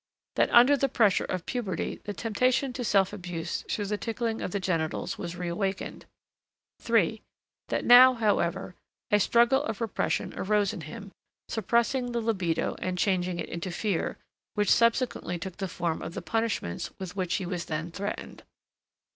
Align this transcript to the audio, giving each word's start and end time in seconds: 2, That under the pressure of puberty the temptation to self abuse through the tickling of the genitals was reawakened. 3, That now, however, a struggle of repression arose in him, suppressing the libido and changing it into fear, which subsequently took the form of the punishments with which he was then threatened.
2, 0.35 0.41
That 0.41 0.49
under 0.49 0.75
the 0.75 0.89
pressure 0.89 1.25
of 1.25 1.45
puberty 1.45 2.01
the 2.05 2.13
temptation 2.15 2.73
to 2.73 2.83
self 2.83 3.13
abuse 3.13 3.63
through 3.69 3.85
the 3.85 3.99
tickling 3.99 4.41
of 4.41 4.49
the 4.49 4.59
genitals 4.59 5.19
was 5.19 5.35
reawakened. 5.35 6.07
3, 6.79 7.21
That 7.67 7.85
now, 7.85 8.15
however, 8.15 8.73
a 9.11 9.19
struggle 9.19 9.61
of 9.63 9.79
repression 9.79 10.33
arose 10.35 10.73
in 10.73 10.81
him, 10.81 11.11
suppressing 11.47 12.13
the 12.13 12.19
libido 12.19 12.73
and 12.79 12.97
changing 12.97 13.37
it 13.37 13.49
into 13.49 13.69
fear, 13.69 14.17
which 14.55 14.71
subsequently 14.71 15.37
took 15.37 15.57
the 15.57 15.67
form 15.67 16.01
of 16.01 16.15
the 16.15 16.21
punishments 16.23 16.89
with 16.97 17.15
which 17.15 17.35
he 17.35 17.45
was 17.45 17.65
then 17.65 17.91
threatened. 17.91 18.41